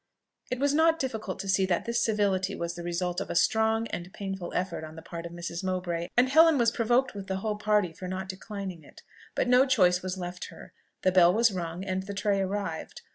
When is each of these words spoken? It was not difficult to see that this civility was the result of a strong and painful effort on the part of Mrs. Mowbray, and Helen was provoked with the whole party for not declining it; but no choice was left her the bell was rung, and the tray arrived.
It 0.49 0.57
was 0.57 0.73
not 0.73 0.97
difficult 0.97 1.37
to 1.41 1.47
see 1.47 1.63
that 1.67 1.85
this 1.85 2.03
civility 2.03 2.55
was 2.55 2.73
the 2.73 2.81
result 2.81 3.21
of 3.21 3.29
a 3.29 3.35
strong 3.35 3.85
and 3.89 4.11
painful 4.11 4.51
effort 4.55 4.83
on 4.83 4.95
the 4.95 5.03
part 5.03 5.27
of 5.27 5.31
Mrs. 5.31 5.63
Mowbray, 5.63 6.07
and 6.17 6.27
Helen 6.27 6.57
was 6.57 6.71
provoked 6.71 7.13
with 7.13 7.27
the 7.27 7.35
whole 7.35 7.55
party 7.59 7.93
for 7.93 8.07
not 8.07 8.27
declining 8.27 8.83
it; 8.83 9.03
but 9.35 9.47
no 9.47 9.63
choice 9.67 10.01
was 10.01 10.17
left 10.17 10.45
her 10.45 10.73
the 11.03 11.11
bell 11.11 11.31
was 11.31 11.51
rung, 11.51 11.83
and 11.85 12.01
the 12.01 12.15
tray 12.15 12.39
arrived. 12.41 13.03